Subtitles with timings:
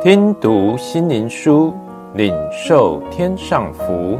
[0.00, 1.74] 听读心灵书，
[2.14, 4.16] 领受天上福。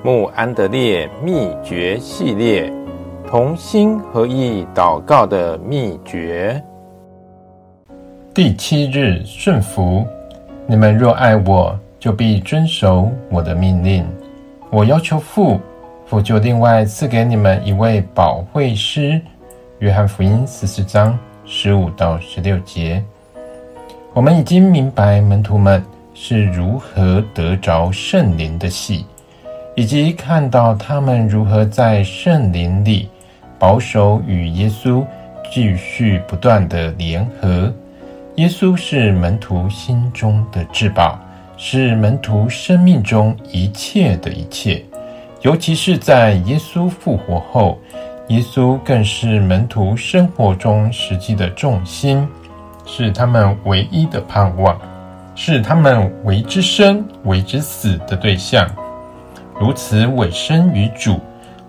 [0.00, 2.72] 慕安德烈秘诀系列，
[3.26, 6.62] 同心合意祷告的秘诀。
[8.32, 10.06] 第七日顺服，
[10.68, 14.06] 你们若爱我，就必遵守我的命令。
[14.70, 15.58] 我要求父，
[16.06, 19.20] 父就另外赐给你们一位保惠师。
[19.80, 23.02] 约翰福音十四章十五到十六节。
[24.18, 25.80] 我们已经明白门徒们
[26.12, 29.06] 是如何得着圣灵的喜，
[29.76, 33.08] 以及看到他们如何在圣灵里
[33.60, 35.06] 保守与耶稣
[35.52, 37.72] 继续不断的联合。
[38.34, 41.16] 耶稣是门徒心中的至宝，
[41.56, 44.84] 是门徒生命中一切的一切，
[45.42, 47.78] 尤其是在耶稣复活后，
[48.30, 52.26] 耶稣更是门徒生活中实际的重心。
[52.90, 54.76] 是他们唯一的盼望，
[55.34, 58.66] 是他们为之生、为之死的对象。
[59.60, 61.20] 如此委身于主、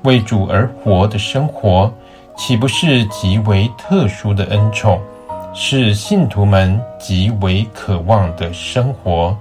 [0.04, 1.94] 为主而活的生活，
[2.38, 5.00] 岂不是极为特殊的恩宠？
[5.54, 9.36] 是信徒们极为渴望的生活。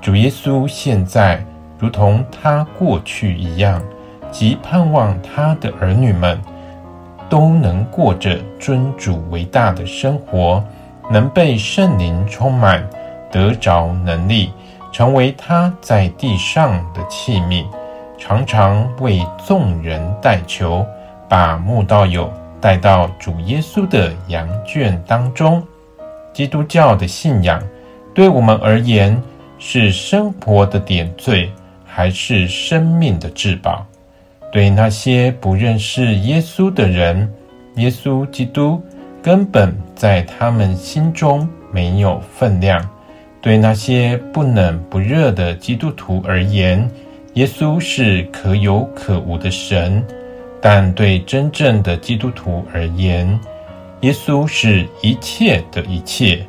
[0.00, 1.40] 主耶稣现在
[1.78, 3.80] 如同他过去一样，
[4.32, 6.40] 极盼望他的儿女们
[7.28, 10.64] 都能过着尊主为大的生活。
[11.10, 12.84] 能被圣灵充满，
[13.30, 14.52] 得着能力，
[14.92, 17.64] 成为他在地上的器皿，
[18.18, 20.84] 常常为众人代求，
[21.28, 25.62] 把慕道友带到主耶稣的羊圈当中。
[26.32, 27.62] 基督教的信仰
[28.14, 29.22] 对我们而言
[29.58, 31.50] 是生活的点缀，
[31.84, 33.86] 还是生命的至宝？
[34.52, 37.32] 对那些不认识耶稣的人，
[37.76, 38.82] 耶稣基督。
[39.26, 42.80] 根本在他们心中没有分量。
[43.40, 46.88] 对那些不冷不热的基督徒而言，
[47.34, 50.00] 耶稣是可有可无的神；
[50.60, 53.28] 但对真正的基督徒而言，
[54.02, 56.46] 耶稣是一切的一切。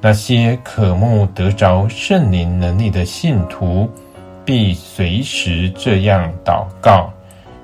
[0.00, 3.88] 那些渴慕得着圣灵能力的信徒，
[4.44, 7.08] 必随时这样祷告：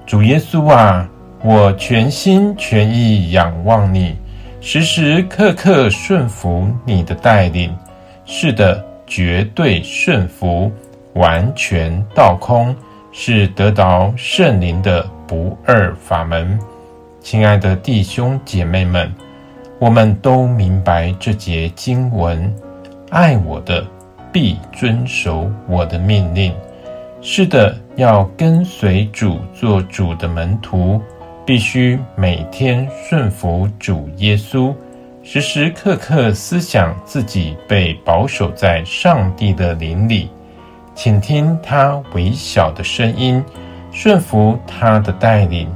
[0.07, 1.09] 主耶稣啊，
[1.43, 4.22] 我全心全意仰望你。
[4.65, 7.77] 时时刻刻顺服你的带领，
[8.25, 10.71] 是的，绝对顺服，
[11.15, 12.73] 完全倒空，
[13.11, 16.57] 是得到圣灵的不二法门。
[17.21, 19.13] 亲爱的弟兄姐妹们，
[19.81, 22.55] 我们都明白这节经文：
[23.11, 23.85] 爱我的，
[24.33, 26.55] 必遵守我的命令。
[27.21, 31.03] 是的，要跟随主，做主的门徒。
[31.45, 34.73] 必须每天顺服主耶稣，
[35.25, 40.31] 时时刻刻思想自己被保守在上帝的灵里，
[40.95, 43.43] 请听他微小的声音，
[43.91, 45.69] 顺服他的带领。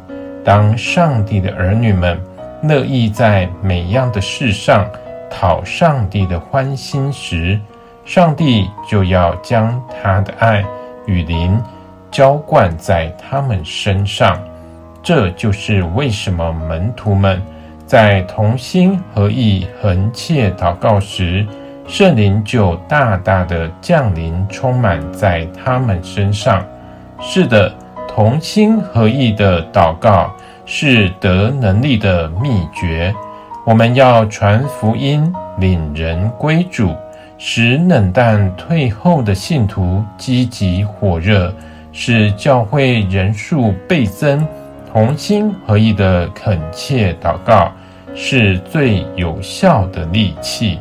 [0.44, 2.20] 当上帝的儿女们
[2.62, 4.88] 乐意在每样的事上
[5.28, 7.60] 讨上帝的欢心时，
[8.04, 10.64] 上帝就要将他的爱
[11.06, 11.60] 与灵
[12.12, 14.40] 浇灌在他们身上。
[15.06, 17.40] 这就是为什么门徒们
[17.86, 21.46] 在同心合意恒切祷告时，
[21.86, 26.66] 圣灵就大大的降临，充满在他们身上。
[27.20, 27.72] 是的，
[28.08, 30.34] 同心合意的祷告
[30.64, 33.14] 是得能力的秘诀。
[33.64, 36.92] 我们要传福音，领人归主，
[37.38, 41.54] 使冷淡退后的信徒积极火热，
[41.92, 44.44] 使教会人数倍增。
[44.96, 47.70] 同心合意的恳切祷告，
[48.14, 50.78] 是最有效的利器。